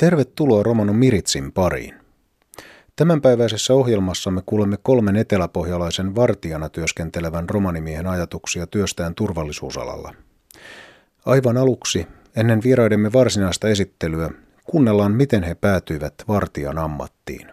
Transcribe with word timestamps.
Tervetuloa 0.00 0.62
Romano 0.62 0.92
Miritsin 0.92 1.52
pariin. 1.52 1.94
Tämänpäiväisessä 2.96 3.74
ohjelmassamme 3.74 4.42
kuulemme 4.46 4.76
kolmen 4.82 5.16
eteläpohjalaisen 5.16 6.14
vartijana 6.14 6.68
työskentelevän 6.68 7.50
romanimiehen 7.50 8.06
ajatuksia 8.06 8.66
työstään 8.66 9.14
turvallisuusalalla. 9.14 10.14
Aivan 11.26 11.56
aluksi, 11.56 12.06
ennen 12.36 12.62
vieraidemme 12.64 13.12
varsinaista 13.12 13.68
esittelyä, 13.68 14.30
kuunnellaan 14.64 15.12
miten 15.12 15.42
he 15.42 15.54
päätyivät 15.54 16.14
vartijan 16.28 16.78
ammattiin. 16.78 17.52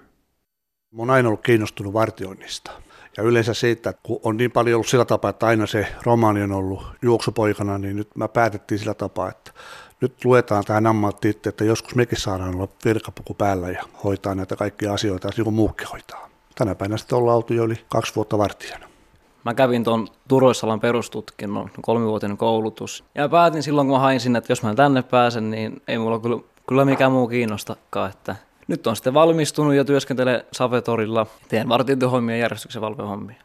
Oon 0.98 1.10
aina 1.10 1.28
ollut 1.28 1.44
kiinnostunut 1.44 1.94
vartioinnista. 1.94 2.72
Ja 3.18 3.24
yleensä 3.24 3.54
siitä, 3.54 3.90
että 3.90 4.02
kun 4.04 4.20
on 4.24 4.38
niin 4.38 4.52
paljon 4.52 4.76
ollut 4.76 4.88
sillä 4.88 5.06
tapaa, 5.06 5.30
että 5.30 5.46
aina 5.46 5.66
se 5.66 5.88
romaani 6.04 6.42
on 6.42 6.52
ollut 6.52 6.84
juoksupoikana, 7.02 7.78
niin 7.78 7.96
nyt 7.96 8.16
mä 8.16 8.28
päätettiin 8.28 8.80
sillä 8.80 8.94
tapaa, 8.94 9.30
että 9.30 9.52
nyt 10.02 10.26
luetaan 10.26 10.64
tähän 10.64 10.88
ammattiin, 10.88 11.36
että 11.46 11.64
joskus 11.64 11.96
mekin 11.96 12.20
saadaan 12.20 12.56
olla 12.56 12.68
virkapuku 12.86 13.34
päällä 13.34 13.70
ja 13.70 13.84
hoitaa 14.04 14.36
näitä 14.36 14.56
kaikkia 14.56 14.94
asioita, 14.94 15.30
niin 15.38 15.44
kuin 15.44 15.54
muukin 15.54 15.88
hoitaa. 15.88 16.30
Tänä 16.56 16.76
päivänä 16.76 16.98
sitten 16.98 17.18
ollaan 17.18 17.38
oltu 17.38 17.54
jo 17.54 17.64
yli 17.64 17.86
kaksi 17.90 18.16
vuotta 18.16 18.38
vartijana. 18.38 18.88
Mä 19.46 19.54
kävin 19.54 19.84
tuon 19.84 20.08
Turvallisuusalan 20.28 20.80
perustutkinnon, 20.80 21.70
kolmivuotinen 21.82 22.38
koulutus. 22.38 23.04
Ja 23.16 23.30
päätin 23.30 23.64
silloin, 23.64 23.88
kun 23.88 23.96
mä 23.96 24.00
hain 24.00 24.20
sinne, 24.20 24.38
että 24.38 24.52
jos 24.52 24.64
mä 24.64 24.76
tänne 24.76 25.02
pääsen, 25.02 25.52
niin 25.52 25.82
ei 25.88 25.98
mulla 25.98 26.20
kyllä, 26.20 26.42
kyllä 26.68 26.86
mikään 26.86 27.12
muu 27.12 27.28
kiinnostakaan. 27.28 28.10
Että 28.10 28.36
nyt 28.68 28.88
on 28.88 28.96
sitten 28.96 29.14
valmistunut 29.14 29.74
ja 29.74 29.86
työskentelen 29.86 30.44
Savetorilla. 30.52 31.26
Teen 31.48 31.70
vartiointihommia 31.70 32.36
ja 32.36 32.42
järjestyksen 32.42 32.82
valvehommia. 32.82 33.36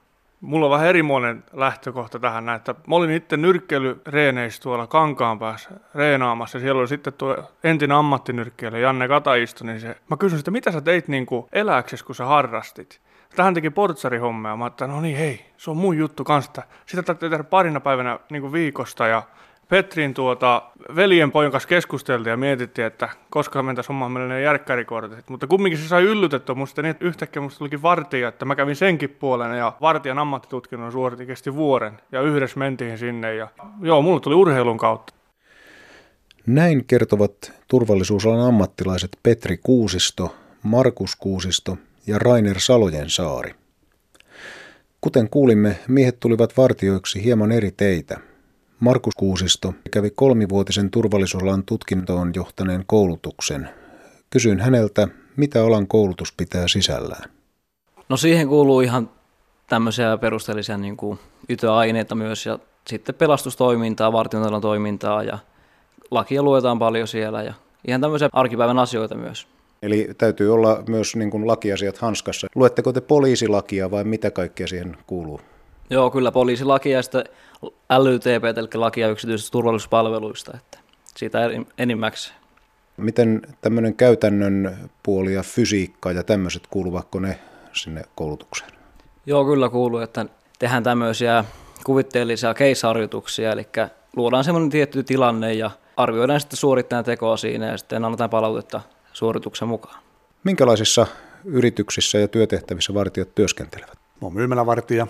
Mulla 0.40 0.66
on 0.66 0.72
vähän 0.72 0.86
erimoinen 0.86 1.44
lähtökohta 1.52 2.18
tähän 2.18 2.48
että 2.48 2.74
mä 2.86 2.96
olin 2.96 3.10
itse 3.10 3.36
nyrkkeilyreeneissä 3.36 4.62
tuolla 4.62 4.86
kankaan 4.86 5.38
päässä 5.38 5.70
reenaamassa. 5.94 6.60
Siellä 6.60 6.80
oli 6.80 6.88
sitten 6.88 7.12
tuo 7.12 7.44
entinen 7.64 7.96
ammattinyrkkeilijä 7.96 8.80
Janne 8.80 9.08
Kataisto, 9.08 9.64
niin 9.64 9.80
se, 9.80 9.96
mä 10.10 10.16
kysyin 10.16 10.38
että 10.38 10.50
mitä 10.50 10.72
sä 10.72 10.80
teit 10.80 11.08
niin 11.08 11.26
kuin 11.26 11.46
eläksesi, 11.52 12.04
kun 12.04 12.14
sä 12.14 12.24
harrastit? 12.24 13.00
Tähän 13.36 13.54
teki 13.54 13.70
portsarihommia. 13.70 14.56
Mä 14.56 14.64
ajattelin, 14.64 14.92
no 14.92 15.00
niin 15.00 15.16
hei, 15.16 15.44
se 15.56 15.70
on 15.70 15.76
mun 15.76 15.98
juttu 15.98 16.24
kanssa. 16.24 16.62
Sitä 16.86 17.02
täytyy 17.02 17.30
tehdä 17.30 17.44
parina 17.44 17.80
päivänä 17.80 18.18
niin 18.30 18.42
kuin 18.42 18.52
viikosta 18.52 19.06
ja 19.06 19.22
Petrin 19.72 20.14
tuota, 20.14 20.62
veljen 20.96 21.32
pojan 21.32 21.52
kanssa 21.52 21.68
keskusteltiin 21.68 22.30
ja 22.30 22.36
mietittiin, 22.36 22.86
että 22.86 23.08
koska 23.30 23.62
mentäisiin 23.62 23.88
hommaan 23.88 24.12
meille 24.12 24.40
järkkärikortit. 24.40 25.28
Mutta 25.28 25.46
kumminkin 25.46 25.78
se 25.78 25.88
sai 25.88 26.02
yllytettyä 26.02 26.54
musta 26.54 26.82
niin, 26.82 26.90
että 26.90 27.04
yhtäkkiä 27.04 27.42
musta 27.42 27.58
tulikin 27.58 27.82
vartija, 27.82 28.28
että 28.28 28.44
mä 28.44 28.56
kävin 28.56 28.76
senkin 28.76 29.10
puolen 29.10 29.58
ja 29.58 29.72
vartijan 29.80 30.18
ammattitutkinnon 30.18 30.92
suoritin 30.92 31.26
kesti 31.26 31.54
vuoden 31.54 31.92
ja 32.12 32.20
yhdessä 32.20 32.58
mentiin 32.58 32.98
sinne 32.98 33.34
ja 33.34 33.48
joo, 33.82 34.02
mulla 34.02 34.20
tuli 34.20 34.34
urheilun 34.34 34.78
kautta. 34.78 35.14
Näin 36.46 36.84
kertovat 36.84 37.52
turvallisuusalan 37.68 38.46
ammattilaiset 38.46 39.16
Petri 39.22 39.56
Kuusisto, 39.56 40.34
Markus 40.62 41.16
Kuusisto 41.16 41.78
ja 42.06 42.18
Rainer 42.18 42.60
Salojen 42.60 43.10
saari. 43.10 43.54
Kuten 45.00 45.30
kuulimme, 45.30 45.78
miehet 45.88 46.20
tulivat 46.20 46.56
vartioiksi 46.56 47.24
hieman 47.24 47.52
eri 47.52 47.70
teitä– 47.70 48.20
Markus 48.82 49.14
Kuusisto 49.14 49.74
kävi 49.90 50.10
kolmivuotisen 50.10 50.90
turvallisuusalan 50.90 51.62
tutkintoon 51.64 52.32
johtaneen 52.34 52.84
koulutuksen. 52.86 53.68
Kysyin 54.30 54.60
häneltä, 54.60 55.08
mitä 55.36 55.64
alan 55.64 55.86
koulutus 55.86 56.32
pitää 56.36 56.68
sisällään. 56.68 57.30
No 58.08 58.16
siihen 58.16 58.48
kuuluu 58.48 58.80
ihan 58.80 59.10
tämmöisiä 59.68 60.18
perusteellisia 60.18 60.78
niin 60.78 60.96
kuin 60.96 61.18
YTÖ-aineita 61.48 62.14
myös 62.14 62.46
ja 62.46 62.58
sitten 62.86 63.14
pelastustoimintaa, 63.14 64.12
vartiointialan 64.12 64.60
toimintaa 64.60 65.22
ja 65.22 65.38
lakia 66.10 66.42
luetaan 66.42 66.78
paljon 66.78 67.08
siellä 67.08 67.42
ja 67.42 67.54
ihan 67.88 68.00
tämmöisiä 68.00 68.28
arkipäivän 68.32 68.78
asioita 68.78 69.14
myös. 69.14 69.46
Eli 69.82 70.08
täytyy 70.18 70.54
olla 70.54 70.82
myös 70.88 71.16
niin 71.16 71.30
kuin 71.30 71.46
lakiasiat 71.46 71.98
hanskassa. 71.98 72.46
Luetteko 72.54 72.92
te 72.92 73.00
poliisilakia 73.00 73.90
vai 73.90 74.04
mitä 74.04 74.30
kaikkea 74.30 74.66
siihen 74.66 74.96
kuuluu? 75.06 75.40
Joo, 75.90 76.10
kyllä 76.10 76.32
poliisilakia 76.32 76.96
ja 76.96 77.02
sitten 77.02 77.24
LYTP, 77.98 78.44
eli 78.44 78.68
lakia 78.74 79.08
yksityisistä 79.08 79.52
turvallisuuspalveluista, 79.52 80.52
että 80.56 80.78
siitä 81.16 81.38
enimmäkseen. 81.78 82.36
Miten 82.96 83.42
tämmöinen 83.60 83.94
käytännön 83.94 84.78
puoli 85.02 85.34
ja 85.34 85.42
fysiikka 85.42 86.12
ja 86.12 86.22
tämmöiset 86.22 86.62
kuuluvatko 86.70 87.20
ne 87.20 87.38
sinne 87.72 88.02
koulutukseen? 88.14 88.70
Joo, 89.26 89.44
kyllä 89.44 89.68
kuuluu, 89.68 89.98
että 89.98 90.26
tehdään 90.58 90.82
tämmöisiä 90.82 91.44
kuvitteellisia 91.84 92.54
keisarjoituksia, 92.54 93.52
eli 93.52 93.66
luodaan 94.16 94.44
semmoinen 94.44 94.70
tietty 94.70 95.02
tilanne 95.02 95.54
ja 95.54 95.70
arvioidaan 95.96 96.40
sitten 96.40 96.56
suorittajan 96.56 97.04
tekoa 97.04 97.36
siinä 97.36 97.66
ja 97.66 97.76
sitten 97.76 98.04
annetaan 98.04 98.30
palautetta 98.30 98.80
suorituksen 99.12 99.68
mukaan. 99.68 100.02
Minkälaisissa 100.44 101.06
yrityksissä 101.44 102.18
ja 102.18 102.28
työtehtävissä 102.28 102.94
vartijat 102.94 103.34
työskentelevät? 103.34 103.98
Mä 104.20 104.26
oon 104.26 104.34
myymälävartija, 104.34 105.06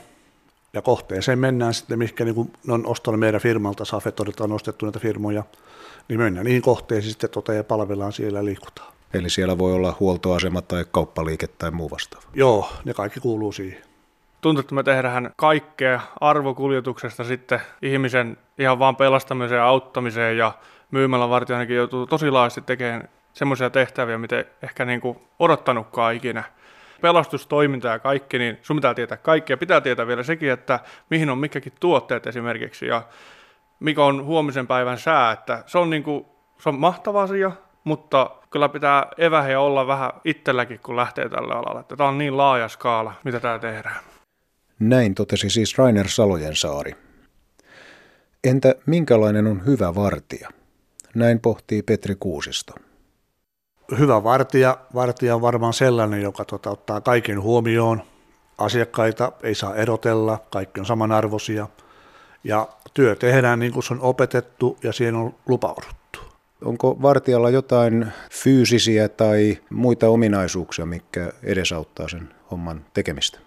ja 0.75 0.83
kohteeseen 0.83 1.39
mennään 1.39 1.75
sitten, 1.75 1.99
mihinkä 1.99 2.25
niin 2.25 2.53
ne 2.67 2.73
on 2.73 2.87
ostanut 2.87 3.21
meidän 3.21 3.41
firmalta, 3.41 3.85
Safetorilta 3.85 4.45
on 4.45 4.53
ostettu 4.53 4.87
näitä 4.87 4.99
firmoja, 4.99 5.43
niin 6.09 6.21
mennään 6.21 6.47
niihin 6.47 6.63
kohteisiin 6.63 7.11
sitten 7.11 7.31
tota, 7.31 7.55
ja 7.55 7.65
palvellaan 7.65 8.13
siellä 8.13 8.39
ja 8.39 8.45
liikutaan. 8.45 8.93
Eli 9.15 9.31
siellä 9.31 9.59
voi 9.59 9.73
olla 9.73 9.97
huoltoasema 10.01 10.63
tai 10.63 10.85
kauppaliike 10.91 11.47
tai 11.47 11.71
muu 11.71 11.91
vastaava? 11.91 12.27
Joo, 12.35 12.69
ne 12.85 12.95
kaikki 12.95 13.21
kuuluu 13.21 13.53
siihen. 13.53 13.83
Tuntuu, 14.41 14.61
että 14.61 14.75
me 14.75 14.83
tehdään 14.83 15.31
kaikkea 15.37 16.01
arvokuljetuksesta 16.21 17.25
sitten 17.25 17.61
ihmisen 17.83 18.37
ihan 18.59 18.79
vaan 18.79 18.97
pelastamiseen 18.97 19.59
ja 19.59 19.67
auttamiseen 19.67 20.39
ja 20.39 20.53
myymälävartijainakin 20.91 21.77
joutuu 21.77 22.07
tosi 22.07 22.31
laajasti 22.31 22.61
tekemään 22.61 23.09
semmoisia 23.33 23.71
tehtäviä, 23.71 24.19
mitä 24.19 24.45
ehkä 24.63 24.85
niin 24.85 25.01
kuin 25.01 25.19
odottanutkaan 25.39 26.15
ikinä 26.15 26.45
pelastustoiminta 27.03 27.89
ja 27.89 27.99
kaikki, 27.99 28.39
niin 28.39 28.59
sun 28.63 28.77
pitää 28.77 28.95
tietää 28.95 29.17
kaikki. 29.17 29.53
Ja 29.53 29.57
pitää 29.57 29.81
tietää 29.81 30.07
vielä 30.07 30.23
sekin, 30.23 30.51
että 30.51 30.81
mihin 31.11 31.31
on 31.31 31.39
mikäkin 31.39 31.73
tuotteet 31.81 32.27
esimerkiksi 32.27 32.87
ja 32.87 33.03
mikä 33.81 34.05
on 34.05 34.25
huomisen 34.25 34.67
päivän 34.67 34.99
sää. 34.99 35.33
Että 35.33 35.65
se 35.67 35.79
on, 35.79 35.91
niin 35.91 36.03
kuin, 36.03 36.27
se 36.59 36.69
on 36.69 36.79
mahtava 36.79 37.23
asia, 37.23 37.53
mutta 37.85 38.31
kyllä 38.51 38.69
pitää 38.69 39.07
evähiä 39.19 39.61
olla 39.61 39.87
vähän 39.87 40.11
itselläkin, 40.25 40.81
kun 40.81 40.97
lähtee 40.97 41.29
tälle 41.29 41.55
alalle. 41.55 41.81
Että 41.81 41.97
tämä 41.97 42.09
on 42.09 42.19
niin 42.19 42.37
laaja 42.37 42.69
skaala, 42.69 43.15
mitä 43.25 43.41
tämä 43.41 43.59
tehdään. 43.59 44.01
Näin 44.79 45.15
totesi 45.15 45.51
siis 45.51 45.79
Rainer 45.79 46.09
Salojensaari. 46.09 46.93
Entä 48.45 48.75
minkälainen 48.87 49.47
on 49.47 49.67
hyvä 49.67 49.95
vartija? 49.95 50.49
Näin 51.15 51.41
pohtii 51.41 51.83
Petri 51.83 52.15
Kuusisto 52.21 52.75
hyvä 53.99 54.25
vartija, 54.25 54.79
vartija 54.95 55.35
on 55.35 55.43
varmaan 55.43 55.73
sellainen, 55.73 56.23
joka 56.23 56.45
tota, 56.45 56.71
ottaa 56.71 57.01
kaiken 57.01 57.43
huomioon. 57.43 58.03
Asiakkaita 58.59 59.33
ei 59.43 59.55
saa 59.55 59.75
erotella, 59.75 60.39
kaikki 60.51 60.81
on 60.81 60.87
samanarvoisia. 60.87 61.69
Ja 62.45 62.69
työ 62.95 63.17
tehdään 63.17 63.59
niin 63.59 63.73
kuin 63.73 63.83
se 63.83 63.95
on 63.95 64.01
opetettu 64.01 64.79
ja 64.83 64.93
siihen 64.93 65.15
on 65.15 65.35
lupauduttu. 65.49 66.21
Onko 66.65 67.03
vartijalla 67.03 67.51
jotain 67.51 68.07
fyysisiä 68.33 69.09
tai 69.09 69.59
muita 69.71 70.09
ominaisuuksia, 70.09 70.87
mikä 70.87 71.33
edesauttaa 71.43 72.09
sen 72.09 72.29
homman 72.51 72.85
tekemistä? 72.95 73.39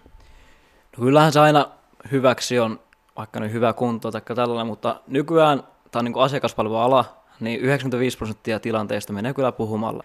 No 0.96 1.04
kyllähän 1.04 1.32
se 1.32 1.40
aina 1.40 1.68
hyväksi 2.12 2.58
on, 2.58 2.80
vaikka 3.16 3.40
nyt 3.40 3.52
hyvä 3.52 3.72
kunto 3.72 4.10
tai 4.10 4.20
tällainen, 4.34 4.66
mutta 4.66 5.00
nykyään 5.06 5.62
tämä 5.90 6.00
on 6.00 6.04
niin 6.04 6.24
asiakaspalveluala, 6.24 7.04
niin 7.40 7.60
95 7.60 8.18
prosenttia 8.18 8.60
tilanteista 8.60 9.12
menee 9.12 9.34
kyllä 9.34 9.52
puhumalla 9.52 10.04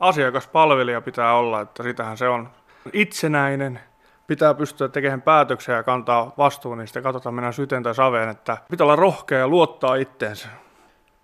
asiakaspalvelija 0.00 1.00
pitää 1.00 1.34
olla, 1.34 1.60
että 1.60 1.82
sitähän 1.82 2.16
se 2.16 2.28
on 2.28 2.48
itsenäinen, 2.92 3.80
pitää 4.26 4.54
pystyä 4.54 4.88
tekemään 4.88 5.22
päätöksiä 5.22 5.74
ja 5.74 5.82
kantaa 5.82 6.32
vastuun, 6.38 6.78
niin 6.78 6.88
sitten 6.88 7.02
katsotaan 7.02 7.34
mennään 7.34 7.54
syteen 7.54 7.82
tai 7.82 7.94
saveen, 7.94 8.28
että 8.28 8.56
pitää 8.70 8.84
olla 8.84 8.96
rohkea 8.96 9.38
ja 9.38 9.48
luottaa 9.48 9.94
itteensä. 9.94 10.48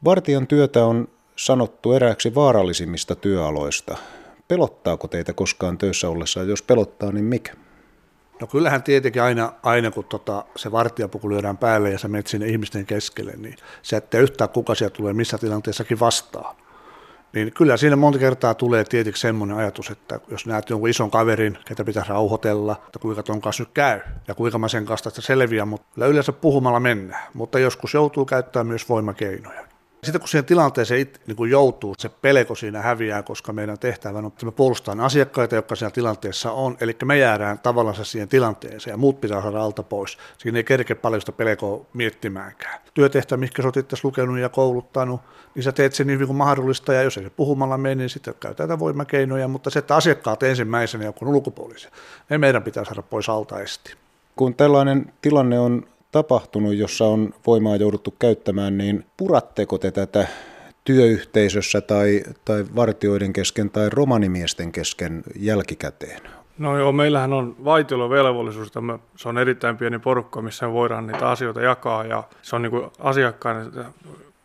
Vartijan 0.05 0.47
työtä 0.47 0.85
on 0.85 1.09
sanottu 1.37 1.93
erääksi 1.93 2.35
vaarallisimmista 2.35 3.15
työaloista. 3.15 3.97
Pelottaako 4.49 5.09
teitä 5.09 5.33
koskaan 5.33 5.79
töissä 5.79 6.09
ollessa? 6.09 6.43
Jos 6.43 6.63
pelottaa, 6.63 7.13
niin 7.13 7.25
mikä? 7.25 7.53
No 8.41 8.47
kyllähän 8.47 8.83
tietenkin 8.83 9.23
aina, 9.23 9.53
aina 9.63 9.91
kun 9.91 10.05
tota, 10.05 10.45
se 10.57 10.73
vartijapuku 10.73 11.31
lyödään 11.31 11.59
päälle 11.59 11.91
ja 11.91 11.99
sä 11.99 12.09
menet 12.09 12.27
sinne 12.27 12.47
ihmisten 12.47 12.87
keskelle, 12.87 13.33
niin 13.37 13.57
se 13.83 13.97
ettei 13.97 14.23
yhtään 14.23 14.51
kuka 14.51 14.75
siellä 14.75 14.95
tulee 14.97 15.13
missä 15.13 15.39
tilanteessakin 15.39 16.01
vastaa. 16.01 16.57
Niin 17.35 17.53
kyllä 17.53 17.77
siinä 17.77 17.97
monta 17.97 18.19
kertaa 18.19 18.55
tulee 18.55 18.85
tietenkin 18.85 19.21
semmoinen 19.21 19.57
ajatus, 19.57 19.91
että 19.91 20.21
jos 20.29 20.47
näet 20.47 20.71
jonkun 20.71 20.89
ison 20.89 21.11
kaverin, 21.11 21.59
ketä 21.65 21.85
pitäisi 21.85 22.09
rauhoitella, 22.09 22.77
että 22.87 22.99
kuinka 22.99 23.23
ton 23.23 23.41
kanssa 23.41 23.63
nyt 23.63 23.73
käy 23.75 24.01
ja 24.29 24.35
kuinka 24.35 24.59
mä 24.59 24.69
sen 24.69 24.85
kanssa 24.87 25.11
selviän, 25.11 25.69
mutta 25.69 25.87
kyllä 25.95 26.07
yleensä 26.07 26.33
puhumalla 26.33 26.81
mennään, 26.81 27.29
mutta 27.35 27.59
joskus 27.59 27.95
joutuu 27.95 28.25
käyttämään 28.25 28.67
myös 28.67 28.89
voimakeinoja. 28.89 29.74
Sitten 30.05 30.21
kun 30.21 30.29
siihen 30.29 30.45
tilanteeseen 30.45 31.01
it, 31.01 31.21
niin 31.27 31.37
kun 31.37 31.51
joutuu, 31.51 31.95
se 31.99 32.09
pelko 32.09 32.55
siinä 32.55 32.83
häviää, 32.83 33.23
koska 33.23 33.53
meidän 33.53 33.79
tehtävä 33.79 34.19
on, 34.19 34.27
että 34.27 34.47
me 34.47 34.53
puolustetaan 34.53 35.01
asiakkaita, 35.01 35.55
jotka 35.55 35.77
siinä 35.77 35.91
tilanteessa 35.91 36.53
on, 36.53 36.77
eli 36.81 36.97
me 37.05 37.19
jäädään 37.19 37.59
tavallaan 37.59 38.05
siihen 38.05 38.29
tilanteeseen 38.29 38.93
ja 38.93 38.97
muut 38.97 39.21
pitää 39.21 39.43
saada 39.43 39.63
alta 39.63 39.83
pois. 39.83 40.19
Siinä 40.39 40.59
ei 40.59 40.65
kerke 40.65 40.95
paljon 40.95 41.21
sitä 41.21 41.33
pelkoa 41.33 41.87
miettimäänkään. 41.93 42.81
Työtehtävä, 42.95 43.41
mikä 43.41 43.63
sä 43.63 43.69
oot 43.69 44.05
lukenut 44.05 44.39
ja 44.39 44.49
kouluttanut, 44.49 45.21
niin 45.55 45.63
sä 45.63 45.73
teet 45.73 45.95
sen 45.95 46.07
niin 46.07 46.27
kuin 46.27 46.37
mahdollista, 46.37 46.93
ja 46.93 47.03
jos 47.03 47.19
ei 47.19 47.25
se 47.25 47.31
puhumalla 47.31 47.79
mene, 47.79 47.95
niin 47.95 48.11
sitten 48.11 48.35
käytetään 48.41 48.79
voimakeinoja, 48.79 49.49
mutta 49.49 49.71
se, 49.71 49.79
että 49.79 49.97
asiakkaat 49.97 50.43
ensimmäisenä 50.43 51.05
joku 51.05 51.29
ulkopuolisia, 51.29 51.91
ne 52.31 52.39
meidän 52.39 52.63
pitää 52.63 52.85
saada 52.85 53.03
pois 53.03 53.29
alta 53.29 53.61
esti. 53.61 53.95
Kun 54.37 54.55
tällainen 54.55 55.13
tilanne 55.23 55.59
on 55.59 55.87
tapahtunut, 56.15 56.75
jossa 56.75 57.05
on 57.05 57.35
voimaa 57.47 57.77
jouduttu 57.77 58.15
käyttämään, 58.19 58.79
niin 58.79 59.05
puratteko 59.17 59.79
te 59.79 59.91
tätä 59.91 60.27
työyhteisössä 60.85 61.81
tai, 61.81 62.23
tai 62.45 62.65
vartioiden 62.77 63.33
kesken 63.33 63.71
tai 63.71 63.91
romanimiesten 63.91 64.73
kesken 64.73 65.23
jälkikäteen? 65.37 66.21
No 66.59 66.79
joo, 66.79 66.93
meillähän 66.93 67.33
on 67.33 67.57
vaitiolovelvollisuus, 67.65 68.73
se 69.17 69.29
on 69.29 69.39
erittäin 69.39 69.77
pieni 69.77 69.99
porukka, 69.99 70.43
missä 70.43 70.73
voidaan 70.73 71.07
niitä 71.07 71.31
asioita 71.31 71.61
jakaa 71.61 72.05
ja 72.05 72.23
se 72.43 72.57
on 72.57 72.63
niin 72.63 72.91
asiakkaan, 72.99 73.67
että 73.67 73.85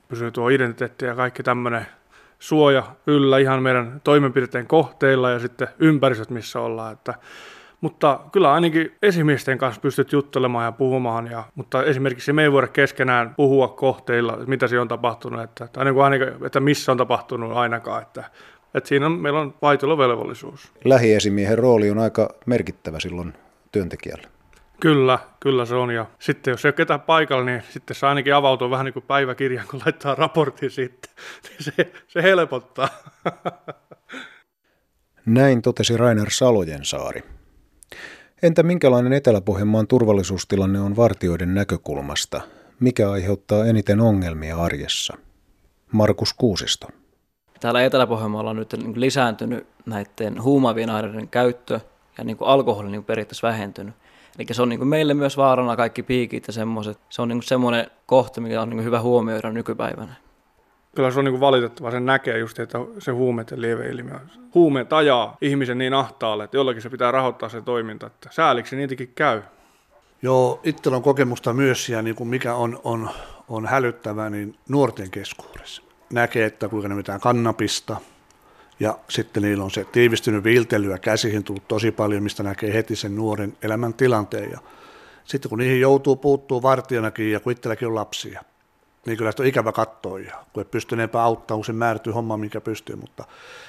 pysyy 0.08 0.32
tuo 0.32 0.50
identiteetti 0.50 1.06
ja 1.06 1.16
kaikki 1.16 1.44
tämmöinen 1.44 1.86
suoja 2.40 2.84
yllä 3.08 3.38
ihan 3.38 3.64
meidän 3.64 4.02
toimenpiteiden 4.04 4.68
kohteilla 4.68 5.30
ja 5.30 5.40
sitten 5.40 5.68
ympäristöt, 5.80 6.30
missä 6.30 6.60
ollaan, 6.60 6.94
että 6.94 7.14
mutta 7.82 8.20
kyllä 8.32 8.54
ainakin 8.54 8.96
esimiesten 9.02 9.58
kanssa 9.58 9.82
pystyt 9.82 10.12
juttelemaan 10.12 10.66
ja 10.66 10.72
puhumaan, 10.72 11.28
ja, 11.32 11.44
mutta 11.56 11.84
esimerkiksi 11.84 12.34
me 12.34 12.44
ei 12.44 12.52
voida 12.52 12.68
keskenään 12.68 13.36
puhua 13.36 13.68
kohteilla, 13.68 14.38
mitä 14.48 14.68
siinä 14.68 14.82
on 14.82 14.88
tapahtunut, 14.88 15.42
että, 15.42 15.68
tai 15.74 15.86
niin 15.86 15.94
kuin 15.94 16.04
ainakin, 16.04 16.28
että 16.46 16.60
missä 16.60 16.92
on 16.92 16.98
tapahtunut 16.98 17.54
ainakaan, 17.54 18.02
että, 18.02 18.24
että 18.74 18.88
siinä 18.88 19.06
on, 19.06 19.12
meillä 19.12 19.40
on 19.40 19.54
vaitiolovelvollisuus. 19.62 20.72
Lähiesimiehen 20.86 21.58
rooli 21.58 21.90
on 21.90 22.00
aika 22.00 22.30
merkittävä 22.46 23.00
silloin 23.00 23.34
työntekijällä. 23.72 24.28
Kyllä, 24.80 25.20
kyllä 25.40 25.66
se 25.66 25.76
on. 25.76 25.92
Ja 25.92 26.06
sitten 26.20 26.52
jos 26.52 26.66
ei 26.66 26.70
ole 26.70 26.74
ketään 26.74 27.02
paikalla, 27.02 27.46
niin 27.46 27.64
sitten 27.70 27.96
se 27.96 28.08
ainakin 28.08 28.36
avautuu 28.36 28.70
vähän 28.70 28.86
niin 28.86 28.94
kuin 28.94 29.06
päiväkirjan, 29.08 29.66
kun 29.72 29.82
laittaa 29.86 30.16
raportin 30.16 30.72
sitten. 30.72 31.12
Se, 31.60 31.92
se 32.08 32.24
helpottaa. 32.24 32.90
Näin 35.26 35.62
totesi 35.62 35.98
Rainer 35.98 36.28
Salojensaari. 36.30 37.24
Entä 38.44 38.64
minkälainen 38.64 39.14
Etelä-Pohjanmaan 39.14 39.88
turvallisuustilanne 39.88 40.80
on 40.80 40.96
vartioiden 40.96 41.54
näkökulmasta? 41.54 42.42
Mikä 42.80 43.12
aiheuttaa 43.12 43.66
eniten 43.66 44.02
ongelmia 44.02 44.58
arjessa? 44.58 45.18
Markus 45.92 46.34
Kuusisto. 46.34 46.88
Täällä 47.60 47.86
Etelä-Pohjanmaalla 47.86 48.50
on 48.50 48.56
nyt 48.56 48.74
niin 48.74 49.02
lisääntynyt 49.02 49.68
näiden 49.86 50.44
huumaavien 50.44 50.90
aineiden 50.90 51.28
käyttö 51.28 51.80
ja 52.18 52.24
niin 52.24 52.38
kuin 52.38 52.48
alkoholi 52.48 52.92
niin 52.92 53.04
periaatteessa 53.04 53.48
vähentynyt. 53.48 53.96
Eli 54.38 54.48
se 54.52 54.62
on 54.62 54.70
niin 54.70 54.88
meille 54.88 55.14
myös 55.14 55.38
vaarana 55.38 55.76
kaikki 55.76 56.04
piikit 56.04 56.48
ja 56.48 56.54
semmoiset. 56.54 57.00
Se 57.10 57.22
on 57.22 57.28
niin 57.28 57.44
semmoinen 57.44 57.88
kohta, 58.06 58.42
mikä 58.42 58.62
on 58.62 58.70
niin 58.70 58.84
hyvä 58.84 59.02
huomioida 59.02 59.52
nykypäivänä 59.52 60.14
kyllä 60.96 61.12
se 61.12 61.20
on 61.20 61.26
niin 61.26 61.40
valitettava, 61.40 61.92
sen 61.92 62.06
näkee 62.06 62.38
just, 62.38 62.60
että 62.60 62.80
se 63.00 63.12
huumeiden 63.12 63.62
lieveilmiö. 63.62 64.20
Huumeet 64.56 64.94
ajaa 64.94 65.38
ihmisen 65.42 65.78
niin 65.78 65.94
ahtaalle, 65.94 66.44
että 66.44 66.58
jollakin 66.58 66.82
se 66.82 66.90
pitää 66.90 67.12
rahoittaa 67.12 67.50
se 67.50 67.62
toiminta, 67.62 68.08
että 68.08 68.30
sääliksi 68.32 68.76
niitäkin 68.76 69.12
käy. 69.16 69.42
Joo, 70.22 70.60
itsellä 70.64 70.96
on 70.96 71.04
kokemusta 71.04 71.54
myös 71.54 71.90
ja 71.90 72.02
niin 72.02 72.16
kuin 72.16 72.28
mikä 72.28 72.56
on, 72.56 72.80
on, 72.84 73.10
on 73.48 73.66
hälyttävää, 73.66 74.30
niin 74.30 74.56
nuorten 74.70 75.12
keskuudessa. 75.12 75.82
Näkee, 76.14 76.46
että 76.46 76.70
kuinka 76.70 76.88
ne 76.88 76.96
mitään 76.96 77.20
kannapista 77.20 77.98
ja 78.80 78.98
sitten 79.10 79.44
niillä 79.44 79.64
on 79.64 79.72
se 79.72 79.86
tiivistynyt 79.86 80.44
viiltelyä 80.44 80.98
käsihin 80.98 81.44
tullut 81.44 81.68
tosi 81.68 81.92
paljon, 81.92 82.24
mistä 82.24 82.44
näkee 82.44 82.74
heti 82.74 82.96
sen 82.96 83.16
nuoren 83.16 83.58
elämän 83.62 83.94
tilanteen. 83.94 84.52
Ja 84.52 84.60
sitten 85.24 85.50
kun 85.50 85.60
niihin 85.60 85.82
joutuu 85.82 86.16
puuttuu 86.16 86.62
vartionakin 86.62 87.32
ja 87.32 87.40
kun 87.40 87.52
itselläkin 87.52 87.88
on 87.88 87.96
lapsia, 87.96 88.44
niin 89.06 89.18
kyllä 89.18 89.32
sitä 89.32 89.44
on 89.44 89.48
ikävä 89.48 89.72
katsoa, 89.72 90.20
ja 90.20 90.46
kun 90.54 90.62
et 90.62 90.72
pysty 90.72 90.96
enempää 90.96 91.24
auttamaan, 91.24 91.60
kun 91.60 91.66
se 91.66 91.74
määrätyy 91.74 92.14
homma, 92.14 92.38
mikä 92.38 92.62
pystyy, 92.62 92.96
mutta 92.96 93.24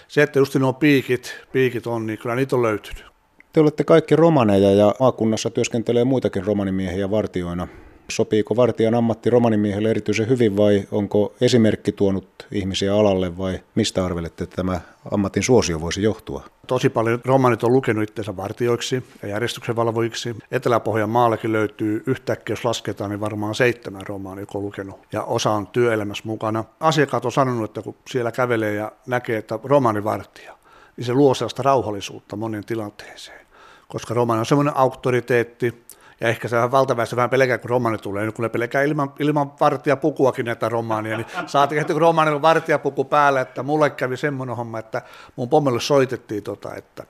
se, 0.09 0.23
että 0.23 0.39
just 0.39 0.55
nuo 0.55 0.73
piikit, 0.73 1.41
piikit 1.53 1.87
on, 1.87 2.07
niin 2.07 2.19
kyllä 2.19 2.35
niitä 2.35 2.57
on 2.57 2.63
löytynyt. 2.63 3.05
Te 3.53 3.61
olette 3.61 3.85
kaikki 3.85 4.17
romaneja 4.17 4.73
ja 4.73 4.95
maakunnassa 5.01 5.51
työskentelee 5.51 6.05
muitakin 6.05 6.47
romanimiehiä 6.47 7.11
vartioina. 7.11 7.69
Sopiiko 8.11 8.57
vartijan 8.57 8.95
ammatti 8.95 9.31
romanimiehelle 9.31 9.91
erityisen 9.91 10.29
hyvin 10.29 10.57
vai 10.57 10.89
onko 10.91 11.35
esimerkki 11.41 11.93
tuonut 11.93 12.47
ihmisiä 12.53 12.95
alalle 12.95 13.39
vai 13.39 13.61
mistä 13.75 14.05
arvelette, 14.05 14.45
että 14.45 14.57
tämä 14.57 14.81
ammatin 15.11 15.43
suosio 15.43 15.81
voisi 15.81 16.03
johtua? 16.03 16.45
Tosi 16.67 16.89
paljon 16.89 17.21
romanit 17.25 17.65
on 17.65 17.73
lukenut 17.73 18.03
itseensä 18.03 18.37
vartioiksi 18.37 19.05
ja 19.23 19.29
järjestyksen 19.29 19.77
valvojiksi. 19.77 20.37
Etelä-Pohjan 20.51 21.11
maallakin 21.11 21.53
löytyy 21.53 22.03
yhtäkkiä, 22.07 22.53
jos 22.53 22.65
lasketaan, 22.65 23.11
niin 23.11 23.21
varmaan 23.21 23.55
seitsemän 23.55 24.07
romaania, 24.07 24.43
joka 24.43 24.59
on 24.59 24.65
lukenut. 24.65 25.01
Ja 25.13 25.23
osa 25.23 25.51
on 25.51 25.67
työelämässä 25.67 26.23
mukana. 26.27 26.65
Asiakkaat 26.81 27.25
on 27.25 27.33
sanonut, 27.33 27.71
että 27.71 27.83
kun 27.83 27.95
siellä 28.11 28.33
kävelee 28.33 28.75
ja 28.75 28.93
näkee, 29.07 29.39
että 29.39 29.59
romanivartija, 29.65 30.57
niin 30.97 31.05
se 31.05 31.15
luo 31.15 31.35
sellaista 31.35 31.63
rauhallisuutta 31.63 32.37
monen 32.37 32.65
tilanteeseen. 32.65 33.41
Koska 33.89 34.15
romani 34.15 34.39
on 34.39 34.47
semmoinen 34.47 34.77
auktoriteetti, 34.77 35.85
ja 36.21 36.29
ehkä 36.29 36.49
se 36.49 36.59
on 36.59 36.71
valtaväestö 36.71 37.17
vähän 37.17 37.31
pelkää, 37.31 37.59
kun 37.59 37.71
romani 37.71 37.99
tulee, 37.99 38.33
kun 38.33 38.43
ne 38.43 38.49
pelkää 38.49 38.83
ilman, 38.83 39.13
ilman 39.19 39.53
vartijapukuakin 39.61 40.47
näitä 40.47 40.69
romaania, 40.69 41.17
niin 41.17 41.27
saatiin 41.47 41.79
heti 41.79 41.93
kun 41.93 42.01
romaanilla 42.01 42.43
vartijapuku 42.43 43.05
päällä, 43.05 43.41
että 43.41 43.63
mulle 43.63 43.91
kävi 43.91 44.17
semmoinen 44.17 44.57
homma, 44.57 44.79
että 44.79 45.03
mun 45.37 45.49
pommelle 45.49 45.81
soitettiin, 45.81 46.43
tota, 46.43 46.75
että 46.75 47.05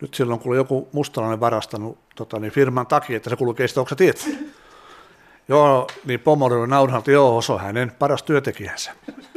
nyt 0.00 0.14
silloin 0.14 0.40
kun 0.40 0.56
joku 0.56 0.88
mustalainen 0.92 1.40
varastanut 1.40 1.98
tota, 2.16 2.38
niin 2.38 2.52
firman 2.52 2.86
takia, 2.86 3.16
että 3.16 3.30
se 3.30 3.36
kulkee 3.36 3.68
sitä, 3.68 3.80
onko 3.80 3.94
tiedät? 3.94 4.28
Joo, 5.48 5.86
niin 6.04 6.20
nauraa, 6.66 6.98
että 6.98 7.10
joo, 7.10 7.42
se 7.42 7.52
on 7.52 7.60
hänen 7.60 7.92
paras 7.98 8.22
työntekijänsä. 8.22 8.92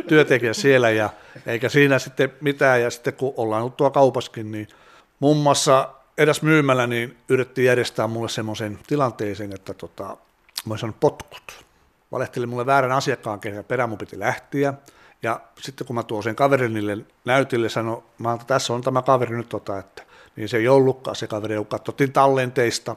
Työntekijä 0.08 0.54
siellä 0.54 0.90
ja 0.90 1.10
eikä 1.46 1.70
siinä 1.70 2.00
sitten 2.00 2.34
mitään. 2.42 2.82
Ja 2.82 2.90
sitten 2.90 3.14
kun 3.14 3.34
ollaan 3.38 3.62
ollut 3.62 3.78
tuo 3.78 3.92
kaupaskin, 3.92 4.52
niin 4.52 4.68
muun 5.20 5.38
muassa 5.38 5.90
eräs 6.18 6.42
myymällä 6.42 6.88
niin 6.88 7.18
yritti 7.30 7.66
järjestää 7.66 8.08
mulle 8.08 8.30
semmoisen 8.30 8.80
tilanteeseen, 8.88 9.54
että 9.54 9.74
tota, 9.74 10.04
mä 10.04 10.18
olisin 10.70 10.80
saanut 10.82 11.00
potkut. 11.00 11.66
Valehteli 12.12 12.46
mulle 12.46 12.66
väärän 12.66 12.92
asiakkaan, 12.92 13.40
kenen 13.40 13.66
perään 13.66 13.90
mun 13.90 13.98
piti 13.98 14.20
lähteä. 14.20 14.74
Ja 15.24 15.40
sitten 15.60 15.88
kun 15.88 15.96
mä 15.96 16.04
tuon 16.04 16.24
sen 16.24 16.36
kaverin 16.36 16.74
niille 16.74 16.98
näytille, 17.26 17.70
sanoin, 17.70 18.04
mä 18.18 18.38
tässä 18.48 18.74
on 18.74 18.82
tämä 18.82 19.02
kaveri 19.02 19.38
nyt, 19.38 19.50
tota, 19.50 19.80
että 19.80 20.04
niin 20.36 20.50
se 20.50 20.58
ei 20.58 20.68
ollutkaan 20.68 21.16
se 21.16 21.28
kaveri, 21.28 21.56
kun 21.56 21.66
katsottiin 21.66 22.12
tallenteista, 22.12 22.96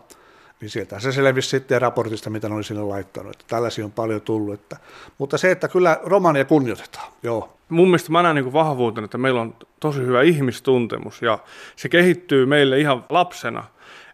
niin 0.61 0.71
sieltä 0.71 1.01
se 1.01 1.13
selvisi 1.13 1.49
sitten 1.49 1.83
raportista, 1.83 2.31
mitä 2.31 2.49
ne 2.49 2.55
oli 2.55 2.65
sinne 2.65 2.83
laittanut. 2.83 3.33
Että 3.33 3.45
tällaisia 3.49 3.85
on 3.85 3.93
paljon 3.93 4.21
tullut. 4.21 4.55
Että, 4.55 4.77
mutta 5.19 5.39
se, 5.39 5.51
että 5.51 5.69
kyllä 5.69 6.01
romania 6.05 6.45
kunnioitetaan, 6.45 7.13
joo. 7.23 7.57
Mun 7.69 7.89
mielestä 7.89 8.13
mä 8.13 8.23
näen 8.23 8.37
niin 8.37 8.53
vahvuutena, 8.53 9.05
että 9.05 9.19
meillä 9.19 9.41
on 9.41 9.55
tosi 9.81 9.99
hyvä 9.99 10.23
ihmistuntemus 10.23 11.23
ja 11.23 11.39
se 11.77 11.89
kehittyy 11.89 12.47
meille 12.47 12.81
ihan 12.81 13.05
lapsena. 13.11 13.65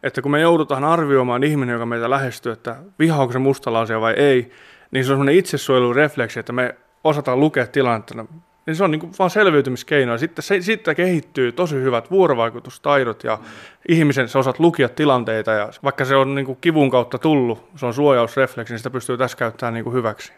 Että 0.02 0.22
kun 0.22 0.30
me 0.30 0.40
joudutaan 0.40 0.84
arvioimaan 0.84 1.44
ihminen, 1.44 1.72
joka 1.72 1.86
meitä 1.86 2.10
lähestyy, 2.10 2.52
että 2.52 2.76
vihaako 2.98 3.32
se 3.32 3.38
mustalaisia 3.38 4.00
vai 4.00 4.12
ei, 4.12 4.52
niin 4.90 5.04
se 5.04 5.12
on 5.12 5.14
semmoinen 5.14 5.34
itsesuojelurefleksi, 5.34 6.40
että 6.40 6.52
me 6.52 6.74
osataan 7.04 7.40
lukea 7.40 7.66
tilannetta 7.66 8.24
niin 8.66 8.76
se 8.76 8.84
on 8.84 8.90
niin 8.90 9.00
kuin 9.00 9.12
vaan 9.18 9.30
selviytymiskeino. 9.30 10.12
Ja 10.12 10.18
sitten 10.18 10.42
se, 10.42 10.60
siitä 10.60 10.94
kehittyy 10.94 11.52
tosi 11.52 11.74
hyvät 11.74 12.10
vuorovaikutustaidot 12.10 13.24
ja 13.24 13.36
mm. 13.36 13.44
ihmisen 13.88 14.28
sä 14.28 14.38
osaat 14.38 14.58
lukia 14.58 14.88
tilanteita. 14.88 15.50
Ja 15.50 15.70
vaikka 15.82 16.04
se 16.04 16.16
on 16.16 16.34
niin 16.34 16.46
kuin 16.46 16.58
kivun 16.60 16.90
kautta 16.90 17.18
tullut, 17.18 17.68
se 17.76 17.86
on 17.86 17.94
suojausrefleksi, 17.94 18.72
niin 18.72 18.78
sitä 18.78 18.90
pystyy 18.90 19.18
tässä 19.18 19.36
käyttämään 19.36 19.74
niin 19.74 19.84
kuin 19.84 19.94
hyväksi. 19.94 20.32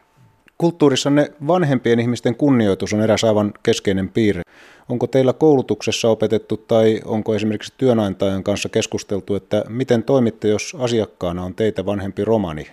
Kulttuurissanne 0.59 1.33
vanhempien 1.47 2.01
ihmisten 2.01 2.35
kunnioitus 2.35 2.93
on 2.93 3.01
eräs 3.01 3.25
aivan 3.25 3.53
keskeinen 3.63 4.09
piirre. 4.09 4.43
Onko 4.89 5.07
teillä 5.07 5.33
koulutuksessa 5.33 6.09
opetettu 6.09 6.57
tai 6.57 7.01
onko 7.05 7.35
esimerkiksi 7.35 7.75
työnantajan 7.77 8.45
kanssa 8.45 8.69
keskusteltu, 8.69 9.35
että 9.35 9.65
miten 9.69 10.03
toimitte, 10.03 10.49
jos 10.49 10.77
asiakkaana 10.81 11.45
on 11.45 11.55
teitä 11.55 11.87
vanhempi 11.87 12.25
romani? 12.25 12.67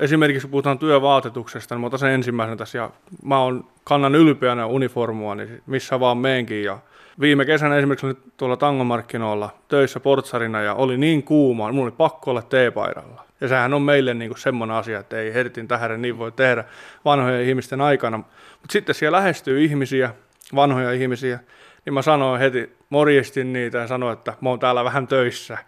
Esimerkiksi 0.00 0.40
kun 0.40 0.50
puhutaan 0.50 0.78
työvaatetuksesta, 0.78 1.74
niin 1.74 1.80
mä 1.80 1.86
otan 1.86 1.98
sen 1.98 2.10
ensimmäisenä 2.10 2.56
tässä 2.56 2.78
ja 2.78 2.90
mä 3.24 3.40
on, 3.42 3.64
kannan 3.90 4.14
ylpeänä 4.14 4.66
uniformua, 4.66 5.34
niin 5.34 5.62
missä 5.66 6.00
vaan 6.00 6.18
meenkin. 6.18 6.64
Ja 6.64 6.78
viime 7.20 7.44
kesänä 7.44 7.76
esimerkiksi 7.76 8.06
olin 8.06 8.16
tuolla 8.36 8.56
tangomarkkinoilla 8.56 9.50
töissä 9.68 10.00
portsarina 10.00 10.62
ja 10.62 10.74
oli 10.74 10.98
niin 10.98 11.22
kuuma, 11.22 11.72
mulla 11.72 11.84
oli 11.84 11.94
pakko 11.96 12.30
olla 12.30 12.42
teepaidalla. 12.42 13.24
Ja 13.40 13.48
sehän 13.48 13.74
on 13.74 13.82
meille 13.82 14.14
niin 14.14 14.28
kuin 14.28 14.38
semmoinen 14.38 14.76
asia, 14.76 14.98
että 14.98 15.16
ei 15.16 15.34
hertin 15.34 15.68
tähän 15.68 16.02
niin 16.02 16.18
voi 16.18 16.32
tehdä 16.32 16.64
vanhojen 17.04 17.48
ihmisten 17.48 17.80
aikana. 17.80 18.16
Mutta 18.16 18.72
sitten 18.72 18.94
siellä 18.94 19.18
lähestyy 19.18 19.64
ihmisiä, 19.64 20.14
vanhoja 20.54 20.92
ihmisiä, 20.92 21.38
niin 21.84 21.94
mä 21.94 22.02
sanoin 22.02 22.40
heti, 22.40 22.76
morjestin 22.90 23.52
niitä 23.52 23.78
ja 23.78 23.86
sanoin, 23.86 24.12
että 24.12 24.34
mä 24.40 24.48
oon 24.48 24.58
täällä 24.58 24.84
vähän 24.84 25.06
töissä. 25.06 25.58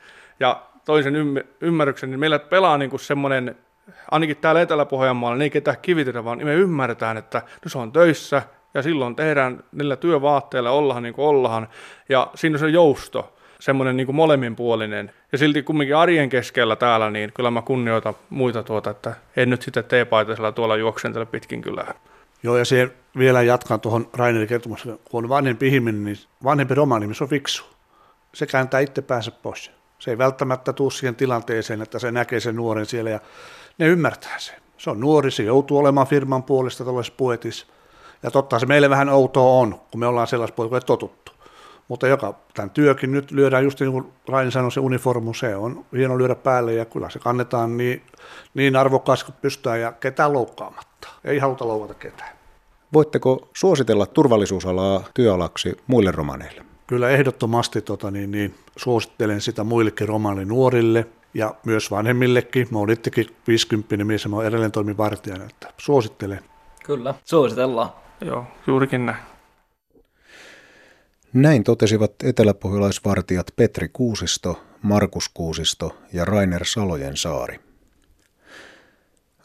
Ja 0.40 0.62
toisen 0.84 1.14
ymmärryksen, 1.60 2.10
niin 2.10 2.20
meillä 2.20 2.38
pelaa 2.38 2.78
niin 2.78 2.90
kuin 2.90 3.00
semmoinen 3.00 3.56
ainakin 4.10 4.36
täällä 4.36 4.60
Etelä-Pohjanmaalla, 4.60 5.36
niin 5.36 5.42
ei 5.42 5.50
ketään 5.50 5.76
kivitetä, 5.82 6.24
vaan 6.24 6.44
me 6.44 6.54
ymmärretään, 6.54 7.16
että 7.16 7.42
no 7.64 7.68
se 7.68 7.78
on 7.78 7.92
töissä 7.92 8.42
ja 8.74 8.82
silloin 8.82 9.16
tehdään 9.16 9.64
niillä 9.72 9.96
työvaatteilla, 9.96 10.70
ollaan 10.70 11.02
niin 11.02 11.14
kuin 11.14 11.26
ollaan 11.26 11.68
ja 12.08 12.30
siinä 12.34 12.54
on 12.54 12.58
se 12.58 12.68
jousto, 12.68 13.36
semmoinen 13.58 13.96
niin 13.96 14.06
kuin 14.06 14.16
molemminpuolinen. 14.16 15.12
Ja 15.32 15.38
silti 15.38 15.62
kumminkin 15.62 15.96
arjen 15.96 16.28
keskellä 16.28 16.76
täällä, 16.76 17.10
niin 17.10 17.32
kyllä 17.34 17.50
mä 17.50 17.62
kunnioitan 17.62 18.14
muita 18.30 18.62
tuota, 18.62 18.90
että 18.90 19.14
en 19.36 19.50
nyt 19.50 19.62
sitten 19.62 19.84
teepaitasella 19.84 20.52
tuolla 20.52 20.76
juoksentele 20.76 21.26
pitkin 21.26 21.62
kylää. 21.62 21.94
Joo, 22.42 22.56
ja 22.56 22.64
siihen 22.64 22.92
vielä 23.18 23.42
jatkan 23.42 23.80
tuohon 23.80 24.08
Rainerin 24.14 24.48
kertomukseen. 24.48 24.98
Kun 25.10 25.24
on 25.24 25.28
vanhempi 25.28 25.68
ihminen, 25.68 26.04
niin 26.04 26.16
vanhempi 26.44 26.74
romani, 26.74 27.06
niin 27.06 27.14
se 27.14 27.24
on 27.24 27.30
fiksu. 27.30 27.64
Se 28.34 28.46
kääntää 28.46 28.80
itse 28.80 29.02
päänsä 29.02 29.30
pois. 29.30 29.70
Se 30.02 30.10
ei 30.10 30.18
välttämättä 30.18 30.72
tule 30.72 30.90
siihen 30.90 31.16
tilanteeseen, 31.16 31.82
että 31.82 31.98
se 31.98 32.12
näkee 32.12 32.40
sen 32.40 32.56
nuoren 32.56 32.86
siellä 32.86 33.10
ja 33.10 33.20
ne 33.78 33.86
ymmärtää 33.86 34.38
sen. 34.38 34.62
Se 34.78 34.90
on 34.90 35.00
nuori, 35.00 35.30
se 35.30 35.42
joutuu 35.42 35.78
olemaan 35.78 36.06
firman 36.06 36.42
puolesta 36.42 36.84
tällaisessa 36.84 37.14
puetissa. 37.16 37.66
Ja 38.22 38.30
totta 38.30 38.58
se 38.58 38.66
meille 38.66 38.90
vähän 38.90 39.08
outoa 39.08 39.60
on, 39.60 39.80
kun 39.90 40.00
me 40.00 40.06
ollaan 40.06 40.26
sellaisessa 40.26 40.68
kun 40.68 40.80
totuttu. 40.86 41.32
Mutta 41.88 42.06
joka, 42.08 42.34
tämän 42.54 42.70
työkin 42.70 43.12
nyt 43.12 43.30
lyödään 43.30 43.64
just 43.64 43.80
niin 43.80 43.92
kuin 43.92 44.12
Raini 44.28 44.50
sanoi, 44.50 44.72
se 44.72 44.80
uniformu, 44.80 45.34
se 45.34 45.56
on 45.56 45.84
hieno 45.96 46.18
lyödä 46.18 46.34
päälle 46.34 46.74
ja 46.74 46.84
kyllä 46.84 47.10
se 47.10 47.18
kannetaan 47.18 47.76
niin, 47.76 48.02
niin 48.54 48.76
arvokkaasti 48.76 49.24
kuin 49.24 49.36
pystytään 49.42 49.80
ja 49.80 49.92
ketään 49.92 50.32
loukkaamatta. 50.32 51.08
Ei 51.24 51.38
haluta 51.38 51.68
loukata 51.68 51.94
ketään. 51.94 52.36
Voitteko 52.92 53.48
suositella 53.56 54.06
turvallisuusalaa 54.06 55.04
työalaksi 55.14 55.76
muille 55.86 56.10
romaneille? 56.10 56.71
Kyllä 56.86 57.10
ehdottomasti 57.10 57.82
tota, 57.82 58.10
niin, 58.10 58.30
niin, 58.30 58.54
suosittelen 58.76 59.40
sitä 59.40 59.64
muillekin 59.64 60.08
romaanille 60.08 60.44
nuorille 60.44 61.06
ja 61.34 61.54
myös 61.66 61.90
vanhemmillekin. 61.90 62.68
Mä 62.70 62.78
olen 62.78 62.92
itsekin 62.92 63.26
50 63.46 64.04
mies 64.04 64.24
ja 64.24 64.30
mä 64.30 64.42
edelleen 64.44 64.72
toimin 64.72 64.96
vartijana, 64.96 65.44
että 65.44 65.72
suosittelen. 65.78 66.40
Kyllä, 66.84 67.14
suositellaan. 67.24 67.90
Joo, 68.20 68.44
juurikin 68.66 69.06
näin. 69.06 69.18
Näin 71.32 71.64
totesivat 71.64 72.12
eteläpohjalaisvartijat 72.24 73.46
Petri 73.56 73.88
Kuusisto, 73.92 74.62
Markus 74.82 75.28
Kuusisto 75.28 75.96
ja 76.12 76.24
Rainer 76.24 76.64
Salojen 76.64 77.16
saari. 77.16 77.60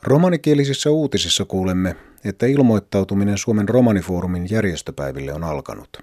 Romanikielisissä 0.03 0.91
uutisissa 0.91 1.46
kuulemme, 1.46 1.96
että 2.25 2.46
ilmoittautuminen 2.46 3.38
Suomen 3.38 3.70
romanifoorumin 3.70 4.48
järjestöpäiville 4.50 5.34
on 5.34 5.44
alkanut. 5.44 5.98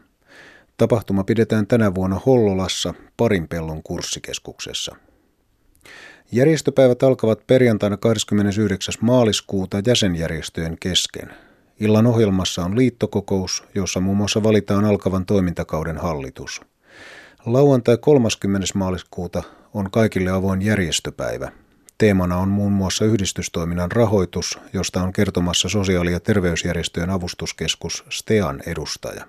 Tapahtuma 0.76 1.24
pidetään 1.24 1.66
tänä 1.66 1.94
vuonna 1.94 2.20
Hollolassa 2.26 2.94
Parinpellon 3.16 3.82
kurssikeskuksessa. 3.82 4.96
Järjestöpäivät 6.32 7.02
alkavat 7.02 7.46
perjantaina 7.46 7.96
29. 7.96 8.94
maaliskuuta 9.00 9.82
jäsenjärjestöjen 9.86 10.76
kesken. 10.80 11.30
Illan 11.80 12.06
ohjelmassa 12.06 12.64
on 12.64 12.76
liittokokous, 12.76 13.64
jossa 13.74 14.00
muun 14.00 14.16
muassa 14.16 14.42
valitaan 14.42 14.84
alkavan 14.84 15.26
toimintakauden 15.26 15.98
hallitus. 15.98 16.60
Lauantai 17.46 17.98
30. 17.98 18.66
maaliskuuta 18.74 19.42
on 19.74 19.90
kaikille 19.90 20.30
avoin 20.30 20.62
järjestöpäivä. 20.62 21.52
Teemana 21.98 22.36
on 22.36 22.48
muun 22.48 22.72
muassa 22.72 23.04
yhdistystoiminnan 23.04 23.92
rahoitus, 23.92 24.58
josta 24.72 25.02
on 25.02 25.12
kertomassa 25.12 25.68
sosiaali- 25.68 26.12
ja 26.12 26.20
terveysjärjestöjen 26.20 27.10
avustuskeskus 27.10 28.04
STEAN 28.10 28.60
edustaja. 28.66 29.24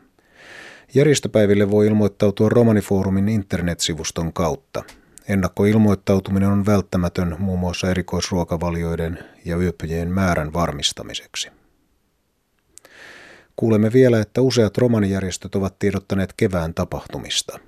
Järjestöpäiville 0.94 1.72
voi 1.72 1.88
ilmoittautua 1.88 2.50
Romanifoorumin 2.50 3.30
internetsivuston 3.30 4.34
kautta. 4.34 4.84
Ennakkoilmoittautuminen 5.28 6.50
on 6.50 6.66
välttämätön 6.66 7.36
muun 7.40 7.60
muassa 7.60 7.92
erikoisruokavalioiden 7.92 9.20
ja 9.46 9.58
yöpyjien 9.58 10.12
määrän 10.12 10.54
varmistamiseksi. 10.54 11.50
Kuulemme 13.56 13.94
vielä, 13.94 14.20
että 14.20 14.42
useat 14.42 14.78
romanijärjestöt 14.78 15.56
ovat 15.56 15.80
tiedottaneet 15.80 16.34
kevään 16.38 16.74
tapahtumista. 16.74 17.60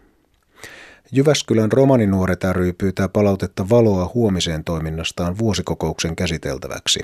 Jyväskylän 1.12 1.72
romaninuoret 1.72 2.44
ry 2.52 2.74
pyytää 2.74 3.10
palautetta 3.10 3.70
valoa 3.70 4.12
huomiseen 4.14 4.64
toiminnastaan 4.64 5.38
vuosikokouksen 5.38 6.16
käsiteltäväksi. 6.16 7.00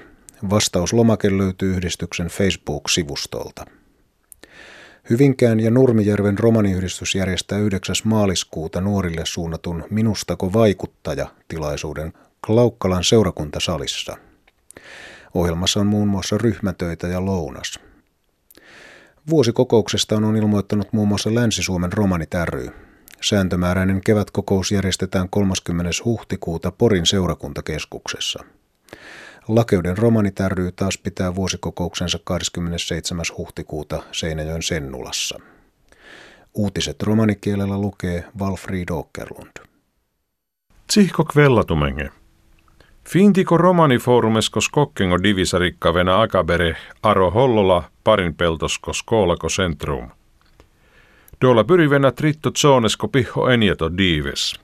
Vastauslomake 0.50 1.38
löytyy 1.38 1.72
yhdistyksen 1.72 2.28
Facebook-sivustolta. 2.28 3.66
Hyvinkään 5.10 5.60
ja 5.60 5.72
Nurmijärven 5.72 6.40
romaniyhdistys 6.40 7.16
järjestää 7.16 7.58
9. 7.58 7.96
maaliskuuta 8.04 8.82
nuorille 8.82 9.22
suunnatun 9.26 9.84
Minustako 9.90 10.54
vaikuttaja 10.54 11.28
tilaisuuden 11.48 12.14
Klaukkalan 12.46 13.04
seurakuntasalissa. 13.04 14.18
Ohjelmassa 15.34 15.80
on 15.80 15.88
muun 15.88 16.08
muassa 16.08 16.38
ryhmätöitä 16.38 17.08
ja 17.08 17.26
lounas. 17.26 17.80
Vuosikokouksesta 19.30 20.16
on 20.16 20.36
ilmoittanut 20.36 20.94
muun 20.94 21.08
muassa 21.08 21.36
Länsi-Suomen 21.36 21.94
romanit 21.94 22.34
ry. 22.46 22.70
Sääntömääräinen 23.22 24.02
kevätkokous 24.06 24.72
järjestetään 24.72 25.30
30. 25.30 25.92
huhtikuuta 26.06 26.72
Porin 26.72 27.06
seurakuntakeskuksessa. 27.06 28.44
Lakeuden 29.48 29.98
romanit 29.98 30.40
ry 30.48 30.72
taas 30.72 30.98
pitää 30.98 31.36
vuosikokouksensa 31.36 32.20
27. 32.24 33.26
huhtikuuta 33.38 34.04
Seinäjoen 34.12 34.64
Sennulassa. 34.64 35.40
Uutiset 36.54 37.04
romanikielellä 37.04 37.78
lukee 37.78 38.24
Valfrid 38.40 38.90
Åkerlund. 38.92 39.52
Tsihko 40.88 41.24
kvellatumenge. 41.26 42.10
Fintiko 43.10 43.58
romaniforumesko 43.58 44.62
skokkengo 44.62 45.24
divisarikkavena 45.24 46.22
akabere 46.22 46.76
aro 47.04 47.32
hollola 47.32 47.84
parin 48.04 48.36
peltosko 48.36 48.94
skoolako 48.94 49.48
centrum. 49.48 50.10
Dola 51.42 51.64
pyrivenä 51.64 52.12
tritto 52.12 52.52
zonesko 52.58 53.08
piho 53.08 53.50
enjeto 53.50 53.98
dives. 53.98 54.63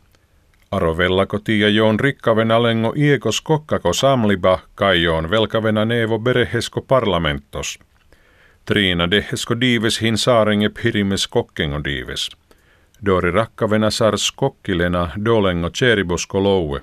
Arovellako 0.71 1.39
tiia 1.39 1.69
joon 1.69 1.99
rikkavena 1.99 2.63
lengo 2.63 2.93
iekos 2.95 3.41
kokkako 3.41 3.93
samliba 3.93 4.59
kaijoon 4.75 5.29
velkavena 5.29 5.85
nevo 5.85 6.19
berehesko 6.19 6.81
parlamentos. 6.81 7.79
Triina 8.65 9.11
dehesko 9.11 9.61
dives 9.61 10.01
hin 10.01 10.17
saarenge 10.17 10.69
pirimes 10.69 11.27
kokkengo 11.27 11.83
dives. 11.83 12.29
Dori 13.05 13.31
rakkavena 13.31 13.89
sars 13.89 14.31
kokkilena 14.31 15.09
dolengo 15.25 15.69
cheribosco 15.69 16.43
loue. 16.43 16.81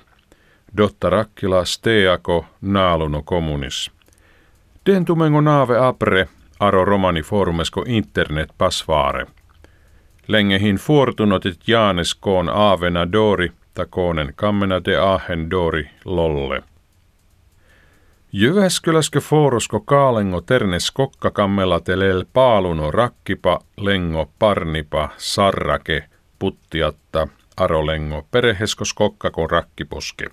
Dotta 0.77 1.09
rakkila 1.09 1.65
steako 1.65 2.45
naaluno 2.61 3.21
kommunis. 3.21 3.91
Dentumengo 4.85 5.41
naave 5.41 5.77
apre 5.77 6.27
aro 6.59 6.85
romani 6.85 7.21
forumesko 7.21 7.83
internet 7.87 8.49
pasvaare. 8.57 9.25
Lengehin 10.27 10.75
fortunotit 10.75 11.67
jaanes 11.67 12.15
koon 12.15 12.49
aavena 12.49 13.11
dori 13.11 13.51
takonen 13.77 14.33
kammena 14.35 14.81
de 14.85 14.97
ahen 14.97 15.49
dori 15.51 15.89
lolle. 16.05 16.63
Jyväskyläskö 18.31 19.19
forosko 19.19 19.79
kaalengo 19.79 20.41
ternes 20.41 20.91
kokka 20.91 21.31
kammela 21.31 21.79
telel 21.79 22.25
paaluno 22.33 22.91
rakkipa 22.91 23.59
lengo 23.77 24.29
parnipa 24.39 25.09
sarrake 25.17 26.03
puttiatta 26.39 27.27
arolengo 27.57 28.25
pereheskos 28.31 28.93
kokkako 28.93 29.47
rakkiposke. 29.47 30.25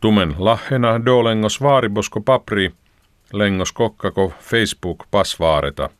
Tumen 0.00 0.34
lahena 0.38 1.04
dolengos 1.04 1.62
vaaribosko 1.62 2.20
papri 2.20 2.72
lengos 3.32 3.72
kokkako 3.72 4.32
Facebook 4.40 5.04
pasvaareta. 5.10 5.90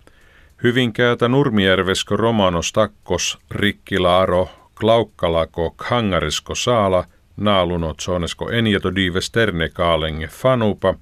Hyvinkäätä 0.63 1.29
Nurmijärvesko 1.29 2.17
Romanos 2.17 2.73
takkos 2.73 3.39
rikkilaaro 3.51 4.49
klaukkalako 4.81 5.71
khangarisko 5.71 6.55
saala 6.55 7.05
naaluno 7.37 7.95
zonesko 8.05 8.51
enjeto 8.51 8.95
dives 8.95 9.31
terne 9.31 9.69
kaalenge 9.69 10.27
fanupa 10.27 10.95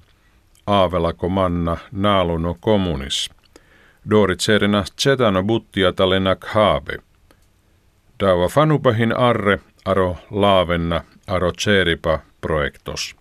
aavelako 0.67 1.29
manna 1.29 1.77
naaluno 1.91 2.55
kommunis. 2.59 3.29
Dorit 4.09 4.39
serena 4.39 4.83
tsetano 4.95 5.43
buttia 5.43 5.93
talenak 5.93 6.45
haabe. 6.45 6.97
Daua 8.19 8.47
fanupahin 8.47 9.17
arre 9.17 9.59
aro 9.85 10.17
laavenna 10.31 11.01
aro 11.27 11.51
tseripa 11.51 12.19
projektos. 12.41 13.15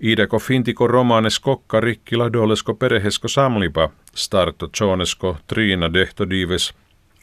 Idako 0.00 0.38
fintiko 0.38 0.86
romanes 0.86 1.38
kokka 1.40 1.80
rikkila 1.80 2.32
dolesko 2.32 2.74
perehesko 2.74 3.28
samlipa 3.28 3.88
starto 4.14 4.68
zonesko 4.78 5.36
triina 5.46 5.92
dehto 5.92 6.30
dives 6.30 6.74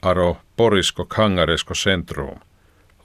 aro 0.02 0.38
porisko 0.58 1.06
kangaresko 1.06 1.74
centrum. 1.74 2.40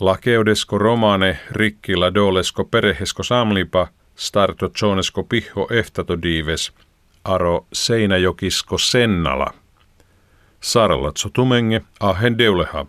Lakeudesko 0.01 0.79
romane 0.79 1.39
rikkila 1.51 2.15
dolesko 2.15 2.65
perehesko 2.65 3.23
samlipa 3.23 3.89
starto 4.15 4.71
zonesko 4.79 5.23
piho 5.23 5.67
eftato 5.71 6.23
dives 6.23 6.73
aro 7.25 7.67
seinäjokisko 7.73 8.79
sennala. 8.79 9.53
Sarlatso 10.61 11.29
tumenge 11.29 11.83
ahen 12.01 12.39
deuleha. 12.39 12.87